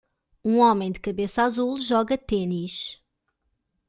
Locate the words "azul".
1.43-1.77